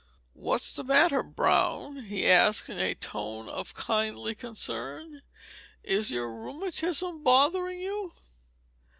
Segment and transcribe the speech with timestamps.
[0.33, 5.21] "What's the matter, Brown?" he asked, in a tone of kindly concern.
[5.83, 8.11] "Is your rheumatism bothering you?